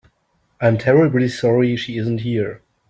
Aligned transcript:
I'm 0.59 0.79
terribly 0.79 1.27
sorry 1.29 1.75
she 1.75 1.99
isn't 1.99 2.21
here. 2.21 2.63